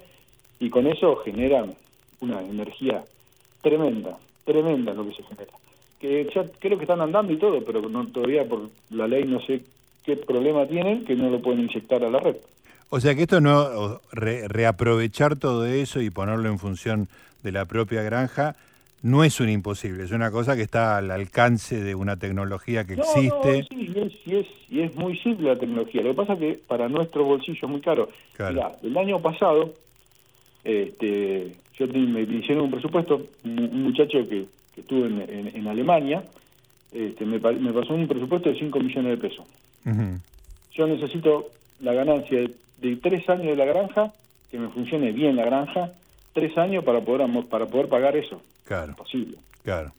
[0.60, 1.73] y con eso generan
[2.21, 3.04] una energía
[3.62, 5.54] tremenda, tremenda lo que se genera
[6.04, 9.39] que ya creo que están andando y todo, pero no, todavía por la ley no
[9.39, 9.62] sé
[10.04, 12.36] qué problema tienen que no lo pueden inyectar a la red.
[12.89, 17.08] O sea que esto no, reaprovechar todo eso y ponerlo en función
[17.41, 18.58] de la propia granja,
[19.03, 22.93] no es un imposible, es una cosa que está al alcance de una tecnología que
[22.93, 23.59] existe.
[23.61, 26.01] No, sí, es, y es, y es muy simple la tecnología.
[26.01, 28.09] Lo que pasa es que para nuestro bolsillo es muy caro.
[28.39, 29.73] el año pasado,
[30.63, 36.23] este, yo me hicieron un presupuesto, un muchacho que que estuve en, Alemania,
[36.91, 39.45] este, me, pasó un presupuesto de 5 millones de pesos.
[40.73, 41.49] Yo necesito
[41.81, 42.39] la ganancia
[42.79, 44.11] de, tres años de la granja,
[44.49, 45.91] que me funcione bien la granja,
[46.33, 48.41] tres años para poder para poder pagar eso.
[48.63, 48.89] Claro.
[48.89, 49.38] Imposible.
[49.63, 49.93] Claro.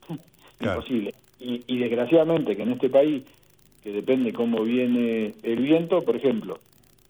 [0.60, 1.14] Imposible.
[1.40, 3.22] Y, y, desgraciadamente que en este país,
[3.82, 6.58] que depende cómo viene el viento, por ejemplo,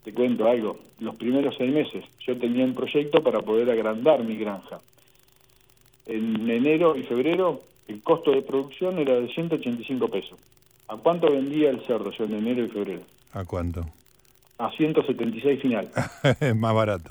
[0.04, 4.36] te cuento algo, los primeros seis meses yo tenía un proyecto para poder agrandar mi
[4.36, 4.78] granja
[6.06, 10.38] en enero y febrero el costo de producción era de 185 pesos.
[10.88, 13.02] ¿A cuánto vendía el cerdo yo en enero y febrero?
[13.32, 13.86] ¿A cuánto?
[14.58, 15.90] A 176 final.
[16.40, 17.10] es más barato.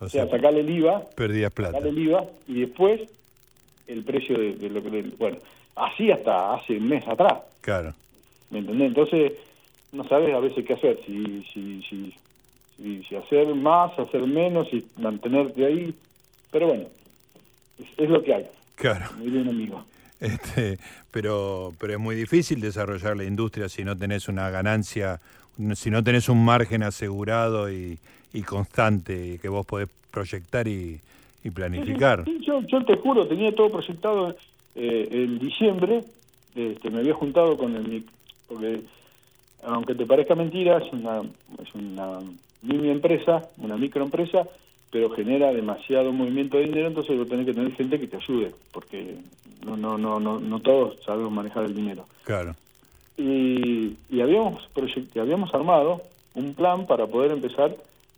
[0.00, 1.02] O, sea, sacarle el IVA.
[1.16, 1.72] Perdías plata.
[1.78, 3.00] Sacarle el IVA y después
[3.86, 5.02] el precio de, lo que...
[5.18, 5.38] bueno,
[5.74, 7.40] así hasta hace un mes atrás.
[7.60, 7.94] Claro.
[8.50, 8.88] ¿Me entendés?
[8.88, 9.32] Entonces,
[9.92, 11.00] no sabes a veces qué hacer.
[11.04, 15.94] Si, si, si, si, hacer más, hacer menos y mantenerte ahí.
[16.50, 16.84] Pero bueno,
[17.96, 18.46] es, lo que hay.
[18.76, 19.06] Claro.
[19.18, 19.84] Muy bien, amigo.
[20.20, 20.78] Este,
[21.10, 25.20] pero, pero es muy difícil desarrollar la industria si no tenés una ganancia,
[25.74, 27.98] si no tenés un margen asegurado y,
[28.32, 31.00] y constante que vos podés proyectar y,
[31.46, 32.24] y planificar.
[32.40, 34.36] yo, yo, te juro, tenía todo proyectado
[34.74, 36.02] eh, en diciembre,
[36.54, 38.04] este, me había juntado con el...
[38.48, 38.80] Porque,
[39.62, 41.22] aunque te parezca mentira, es una,
[41.62, 42.20] es una
[42.62, 44.46] mini empresa, una microempresa,
[44.90, 48.52] pero genera demasiado movimiento de dinero, entonces vos tenés que tener gente que te ayude,
[48.72, 49.16] porque
[49.64, 52.06] no no no no, no todos sabemos manejar el dinero.
[52.24, 52.54] Claro.
[53.16, 54.68] Y, y habíamos
[55.16, 56.02] habíamos armado
[56.34, 57.74] un plan para poder empezar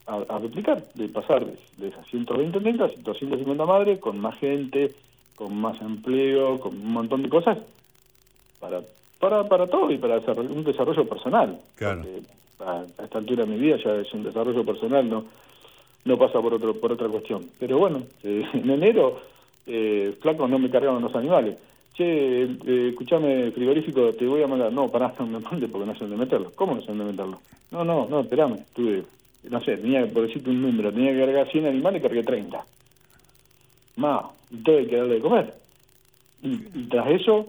[0.08, 4.94] a, replicar, de pasar de, esas 120 tendas a 250 madres, con más gente,
[5.36, 7.58] con más empleo, con un montón de cosas,
[8.58, 8.80] para
[9.20, 11.58] para para todo y para un desarrollo personal.
[11.74, 12.04] Claro.
[12.60, 15.24] A, esta altura de mi vida ya es un desarrollo personal, no
[16.04, 17.50] no pasa por otro por otra cuestión.
[17.58, 19.20] Pero bueno, eh, en enero,
[19.66, 21.58] eh, flaco, no me cargaban los animales.
[21.92, 24.72] Che, eh, escuchame, frigorífico, te voy a mandar.
[24.72, 26.50] No, pará, no me mande porque no sé dónde meterlo.
[26.54, 27.40] ¿Cómo no sé dónde meterlo?
[27.70, 28.64] No, no, no, espérame.
[28.74, 29.04] Tuve,
[29.44, 32.64] no sé, tenía, por decirte un número, tenía que cargar 100 animales y cargué 30.
[33.96, 35.54] Más, y todo hay que darle de comer.
[36.42, 36.56] Y,
[36.88, 37.46] tras eso,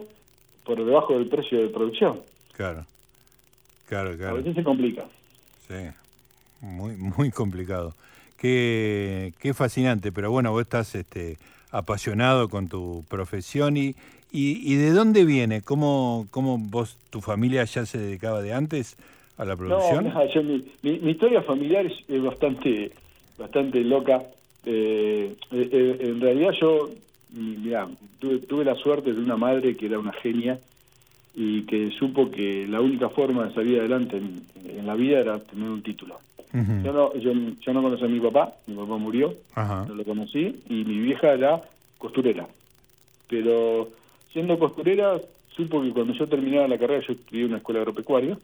[0.64, 2.20] por debajo del precio de producción.
[2.56, 2.84] Claro,
[3.86, 4.34] claro, claro.
[4.34, 5.04] A veces se complica.
[5.68, 5.74] Sí,
[6.60, 7.94] muy, muy complicado.
[8.36, 11.38] Qué, qué fascinante, pero bueno, vos estás este,
[11.70, 13.94] apasionado con tu profesión y,
[14.32, 18.96] y, de dónde viene, ¿Cómo, cómo vos, tu familia ya se dedicaba de antes
[19.40, 20.04] a la producción.
[20.04, 20.42] No,
[20.82, 22.92] mi, historia familiar es, bastante,
[23.38, 24.22] bastante loca.
[24.64, 26.90] Eh, eh, eh, en realidad yo,
[27.32, 30.58] mira, tuve, tuve la suerte de una madre que era una genia
[31.34, 35.70] y que supo que la única forma de salir adelante en la vida era tener
[35.70, 36.18] un título
[36.52, 40.60] yo, no, yo, yo, no conocí a mi papá, mi papá murió, no lo conocí,
[40.68, 41.62] y mi vieja era
[41.96, 42.48] costurera.
[43.28, 43.90] Pero
[44.32, 45.20] siendo costurera,
[45.54, 48.36] supo que cuando yo terminaba la carrera, yo estudié en una escuela agropecuaria,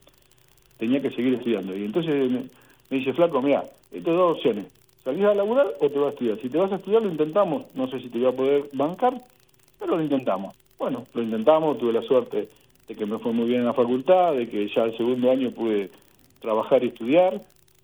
[0.78, 1.76] tenía que seguir estudiando.
[1.76, 2.44] Y entonces me,
[2.90, 4.66] dice, flaco, mira, estas dos opciones,
[5.04, 6.38] ¿salís a laburar o te vas a estudiar?
[6.40, 9.14] Si te vas a estudiar, lo intentamos, no sé si te voy a poder bancar,
[9.78, 10.54] pero lo intentamos.
[10.78, 12.48] Bueno, lo intentamos, tuve la suerte
[12.88, 15.50] de que me fue muy bien en la facultad, de que ya el segundo año
[15.50, 15.90] pude
[16.40, 17.40] trabajar y estudiar,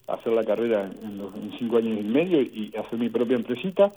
[0.07, 3.93] hacer la carrera en, cinco años y medio y hacer mi propia empresita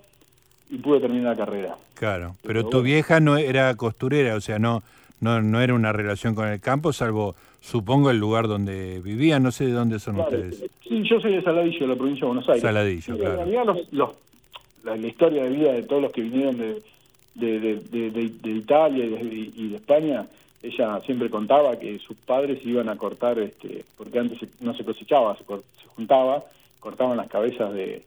[0.70, 1.76] y pude terminar la carrera.
[1.94, 4.84] Claro, pero, tu vieja no era costurera, o sea, no,
[5.22, 9.52] no, no era una relación con el campo, salvo, supongo, el lugar donde vivía, no
[9.52, 10.66] sé de dónde son ustedes.
[10.88, 12.62] Sí, yo soy de Saladillo, de la provincia de Buenos Aires.
[12.62, 13.32] Saladillo, claro.
[13.32, 14.10] En realidad, los,
[14.84, 16.82] la, historia de vida de todos los que vinieron de,
[17.36, 20.26] de, de, Italia y de España
[20.66, 25.38] ella siempre contaba que sus padres iban a cortar, este, porque antes no se cosechaba,
[25.38, 25.44] se,
[25.96, 26.44] juntaba,
[26.80, 28.04] cortaban las cabezas de,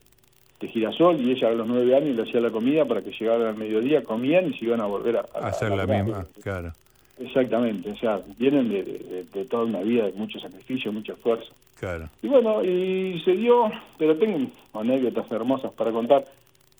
[0.66, 3.56] girasol y ella a los nueve años le hacía la comida para que llegara al
[3.56, 6.72] mediodía, comían y se iban a volver a, hacer la, misma, claro.
[7.18, 11.52] Exactamente, o sea, vienen de, toda una vida de mucho sacrificio, mucho esfuerzo.
[11.78, 12.08] Claro.
[12.22, 16.24] Y bueno, y se dio, pero tengo anécdotas hermosas para contar,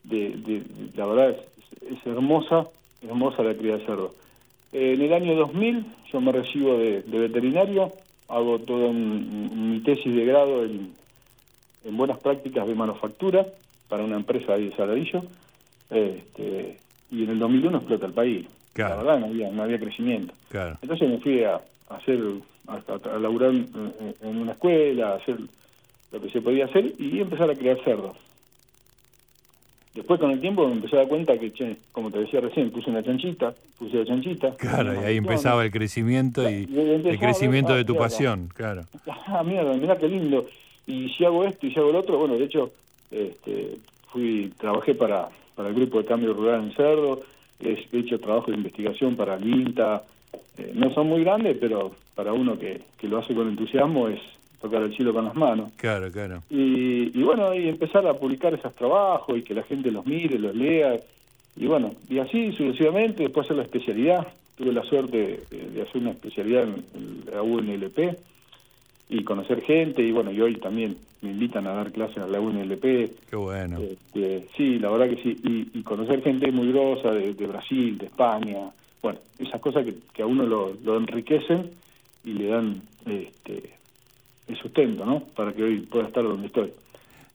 [0.05, 0.63] de,
[0.97, 2.67] la verdad es, es hermosa,
[3.03, 4.13] hermosa la cría de cerdo
[4.73, 7.93] en el año 2000 yo me recibo de, veterinario,
[8.29, 10.97] hago toda mi tesis de grado en,
[11.91, 13.47] buenas prácticas de manufactura
[13.89, 15.23] para una empresa de Saladillo,
[15.91, 16.79] este,
[17.11, 18.47] y en el 2001 explota el país.
[18.77, 20.33] La verdad no había, no había crecimiento.
[20.83, 22.21] Entonces me fui a, hacer,
[22.69, 23.69] a, laburar en,
[24.23, 25.37] en, una escuela, a hacer
[26.13, 28.17] lo que se podía hacer y empezar a crear cerdos.
[29.95, 32.71] Después con el tiempo me empecé a dar cuenta que, che, como te decía recién,
[32.71, 34.55] puse una chanchita, puse la chanchita.
[34.55, 36.69] Claro, y ahí empezaba el crecimiento y,
[37.05, 38.85] el crecimiento de tu pasión, claro.
[39.27, 40.47] Ah, mierda, mira qué lindo.
[40.87, 42.71] Y si hago esto y si hago lo otro, bueno, de hecho,
[43.11, 47.21] este, fui, trabajé para, para el grupo de cambio rural en Cerdo,
[47.61, 50.05] he hecho trabajo de investigación para el INTA,
[50.57, 54.21] eh, no son muy grandes, pero para uno que, que lo hace con entusiasmo es,
[54.61, 55.71] tocar el cielo con las manos.
[55.77, 56.43] Claro, claro.
[56.51, 60.39] Y, y bueno, y empezar a publicar esos trabajos y que la gente los mire,
[60.39, 60.97] los lea.
[61.57, 64.27] Y bueno, y así sucesivamente, después hacer la especialidad.
[64.57, 68.19] Tuve la suerte de, hacer una especialidad en, la UNLP
[69.09, 70.03] y conocer gente.
[70.03, 72.83] Y bueno, y hoy también me invitan a dar clases en la UNLP.
[73.29, 73.79] Qué bueno.
[73.81, 75.71] Este, sí, la verdad que sí.
[75.75, 78.71] Y, conocer gente muy grosa de, Brasil, de España.
[79.03, 81.71] Bueno, esas cosas que, que a uno lo, lo enriquecen
[82.25, 83.71] y le dan este,
[84.49, 85.21] el sustento, ¿no?
[85.21, 86.73] Para que hoy pueda estar donde estoy.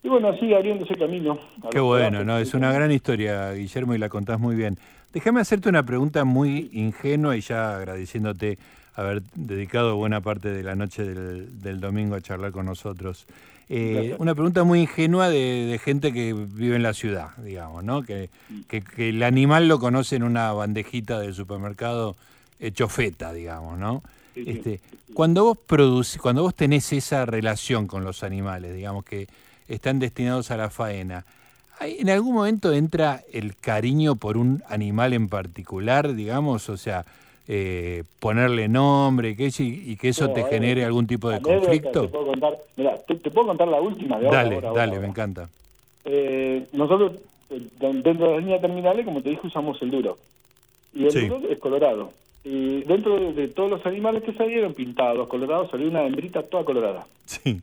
[0.04, 1.40] y bueno, así abriéndose camino.
[1.72, 2.38] Qué bueno, ¿no?
[2.38, 4.78] Es una gran historia, Guillermo, y la contás muy bien.
[5.14, 8.58] Déjame hacerte una pregunta muy ingenua y ya agradeciéndote
[8.96, 13.26] haber dedicado buena parte de la noche del, domingo a charlar con nosotros.
[13.70, 18.04] Eh, una pregunta muy ingenua de, gente que vive en la ciudad, digamos, ¿no?
[18.04, 18.30] Que,
[18.68, 22.16] que, el animal lo conoce en una bandejita del supermercado
[22.60, 24.04] hecho feta, digamos, ¿no?
[24.36, 24.80] Este,
[25.14, 29.28] cuando vos produces, cuando vos tenés esa relación con los animales, digamos que
[29.68, 31.26] están destinados a la faena,
[31.80, 36.70] ¿en algún momento entra el cariño por un animal en particular, digamos?
[36.70, 37.06] O sea,
[37.48, 42.04] eh, ponerle nombre que, y que eso te genere algún tipo de conflicto?
[42.04, 42.58] Te puedo contar,
[43.08, 45.50] te, puedo contar la última de Dale, dale, me encanta.
[46.06, 47.14] Eh, nosotros,
[47.50, 50.18] eh, dentro de la línea terminales, como te dije, usamos el duro.
[50.94, 52.12] Y el duro es colorado.
[52.46, 57.06] Y dentro de, todos los animales que salieron pintados, colorados, salió una hembrita toda colorada.
[57.26, 57.62] Sí.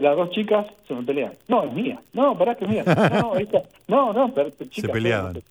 [0.00, 1.32] Las dos chicas se me pelean.
[1.48, 2.00] No, es mía.
[2.12, 2.84] No, pará que es mía.
[2.84, 5.42] No, esta, no, no, pero, se peleaban.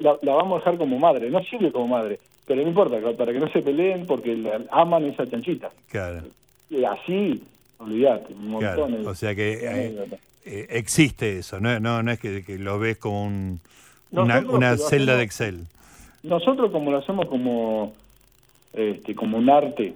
[0.00, 1.30] La, la, vamos a dejar como madre.
[1.30, 2.18] No sirve como madre.
[2.46, 4.38] Pero no importa, para que no se peleen porque
[4.70, 5.70] aman esa chanchita.
[5.88, 6.22] Claro.
[6.68, 7.42] Y así,
[7.78, 10.06] olvídate, un montón O sea que eh,
[10.44, 13.60] eh, existe eso, no, no, no es que, lo ves como un,
[14.12, 15.66] una, celda de Excel.
[16.22, 17.94] Nosotros como lo hacemos como,
[18.74, 19.94] este, como un arte,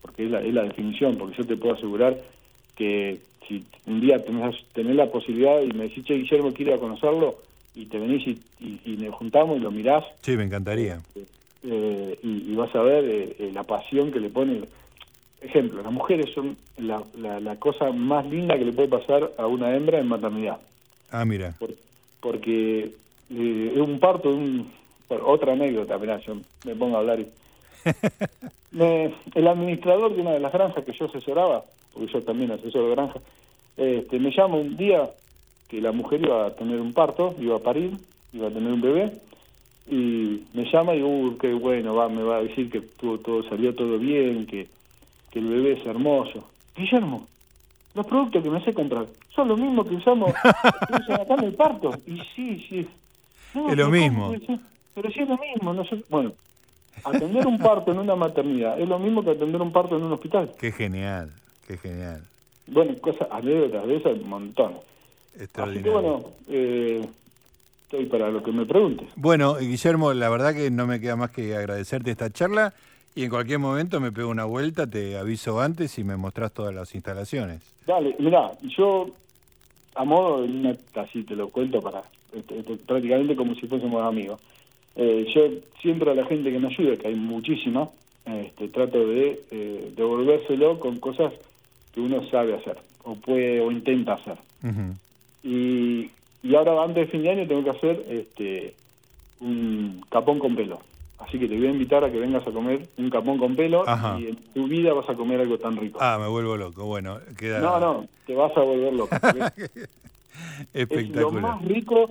[0.00, 2.16] porque es la, es la definición, porque yo te puedo asegurar
[2.76, 7.38] que si un día tenés, tenés la posibilidad y me decís, che, Guillermo, quiero conocerlo,
[7.74, 10.04] y te venís y, y, nos juntamos y lo mirás.
[10.22, 11.00] Sí, me encantaría.
[11.14, 11.26] Este,
[11.62, 14.62] eh, y, vas a ver eh, eh, la pasión que le pone.
[15.40, 19.74] Ejemplo, las mujeres son la, la, cosa más linda que le puede pasar a una
[19.74, 20.58] hembra en maternidad.
[21.10, 21.56] Ah, mira.
[22.20, 22.92] porque
[23.30, 24.70] es un parto, un,
[25.08, 26.36] otra anécdota, mirá, yo
[26.66, 27.20] me pongo a hablar.
[27.20, 27.26] Y,
[29.34, 33.22] el administrador de una de las granjas que yo asesoraba, porque yo también asesoro granjas,
[33.76, 35.10] este, me llama un día
[35.68, 37.92] que la mujer iba a tener un parto, iba a parir,
[38.32, 39.12] iba a tener un bebé,
[39.88, 43.18] y me llama y digo, uh, qué bueno, va, me va a decir que todo,
[43.18, 44.68] todo salió todo bien, que,
[45.30, 46.44] que el bebé es hermoso.
[46.76, 47.26] Guillermo,
[47.94, 51.92] los productos que me hace comprar son los mismos que usamos acá en el parto.
[52.06, 52.88] Y sí, sí.
[53.68, 54.32] es lo mismo.
[54.94, 55.72] Pero sí es lo mismo.
[55.72, 56.02] No sé.
[56.08, 56.32] Bueno,
[57.04, 60.12] atender un parto en una maternidad es lo mismo que atender un parto en un
[60.12, 60.52] hospital.
[60.58, 61.32] Qué genial,
[61.70, 62.22] qué genial.
[62.66, 64.74] Bueno, cosas, anécdotas de esas, un montón.
[65.54, 67.04] Así que bueno, eh,
[67.82, 69.08] estoy para lo que me preguntes.
[69.16, 72.74] Bueno, Guillermo, la verdad que no me queda más que agradecerte esta charla
[73.14, 76.74] y en cualquier momento me pego una vuelta, te aviso antes y me mostrás todas
[76.74, 77.62] las instalaciones.
[77.86, 79.10] Dale, mira, yo
[79.94, 82.02] a modo de así te lo cuento para
[82.32, 84.40] este, este, prácticamente como si fuésemos amigos.
[84.96, 85.42] Eh, yo
[85.80, 87.88] siempre a la gente que me ayuda, que hay muchísima,
[88.26, 91.32] este, trato de eh, devolvérselo con cosas
[91.92, 94.36] que uno sabe hacer o puede o intenta hacer.
[95.42, 96.10] Y
[96.42, 98.74] y ahora antes de fin de año tengo que hacer este
[99.40, 100.80] un capón con pelo.
[101.18, 103.84] Así que te voy a invitar a que vengas a comer un capón con pelo
[104.18, 105.98] y en tu vida vas a comer algo tan rico.
[106.00, 106.86] Ah, me vuelvo loco.
[106.86, 107.60] Bueno, queda...
[107.60, 109.14] No, no, te vas a volver loco.
[109.14, 109.84] Espectacular.
[110.74, 112.08] Es lo más rico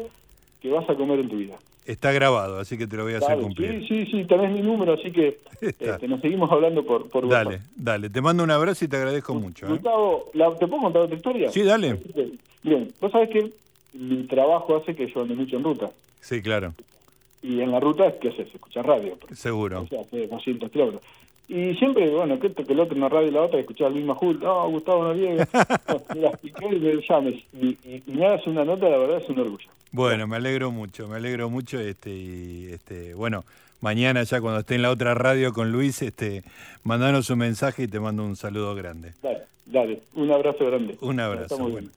[0.61, 1.57] que vas a comer en tu vida.
[1.89, 3.79] Está grabado, así que te lo voy a hacer cumplir.
[3.87, 7.61] Sí, sí, sí, tenés mi número, así que este, nos seguimos hablando por, por Dale,
[7.75, 8.11] dale.
[8.11, 9.65] Te mando un abrazo y te agradezco mucho.
[9.65, 9.69] ¿eh?
[9.69, 11.51] Gustavo, ¿te puedo contar otra historia?
[11.51, 11.99] Sí, dale.
[12.61, 13.51] Bien, vos sabés que
[13.93, 15.89] mi trabajo hace que yo ande mucho en ruta.
[16.21, 16.75] Sí, claro.
[17.41, 18.53] Y en la ruta, ¿qué haces?
[18.53, 19.17] Escuchar radio.
[19.33, 19.81] Seguro.
[19.81, 21.01] O sea, hace 200 kilómetros.
[21.49, 23.91] Y siempre, bueno, que esto, que el otro en la radio y la otra, escuchar
[23.91, 25.47] Luis Majul, no, Gustavo Noriega,
[26.13, 27.43] me las piqué y me llames.
[27.59, 29.67] Y, y, me hagas una nota, la verdad es un orgullo.
[29.91, 31.79] Bueno, me alegro mucho, me alegro mucho.
[31.79, 33.45] este y este Bueno,
[33.81, 36.43] mañana ya cuando esté en la otra radio con Luis, este
[36.83, 39.13] mandanos un mensaje y te mando un saludo grande.
[39.23, 40.99] Dale, dale, un abrazo grande.
[41.01, 41.57] Un abrazo.
[41.57, 41.89] Bueno.